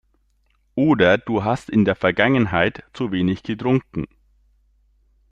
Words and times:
Oder 0.73 1.19
du 1.19 1.43
hast 1.43 1.69
in 1.69 1.85
der 1.85 1.93
Vergangenheit 1.95 2.83
zu 2.91 3.11
wenig 3.11 3.43
getrunken. 3.43 4.07